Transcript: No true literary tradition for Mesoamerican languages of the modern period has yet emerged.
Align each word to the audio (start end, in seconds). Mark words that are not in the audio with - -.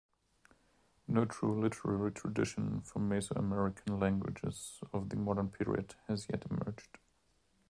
No 1.07 1.25
true 1.25 1.61
literary 1.61 2.11
tradition 2.11 2.81
for 2.81 2.97
Mesoamerican 2.99 4.01
languages 4.01 4.79
of 4.91 5.09
the 5.09 5.15
modern 5.15 5.49
period 5.49 5.93
has 6.07 6.25
yet 6.27 6.43
emerged. 6.49 6.97